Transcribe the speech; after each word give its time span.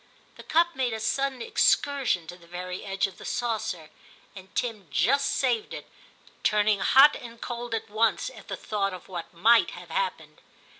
The 0.35 0.41
cup 0.41 0.73
made 0.75 0.93
a 0.93 0.99
sudden 0.99 1.43
excursion 1.43 2.25
to 2.25 2.35
the 2.35 2.47
very 2.47 2.83
edge 2.83 3.05
of 3.05 3.19
the 3.19 3.23
saucer, 3.23 3.91
and 4.35 4.49
Tim 4.55 4.87
just 4.89 5.29
saved 5.29 5.75
it, 5.75 5.87
turning 6.41 6.79
hot 6.79 7.15
and 7.15 7.39
cold 7.39 7.75
at 7.75 7.87
once 7.87 8.31
at 8.31 8.47
the 8.47 8.57
thought 8.57 8.95
of 8.95 9.07
what 9.07 9.31
might 9.31 9.69
have 9.77 9.91
happened. 9.91 10.41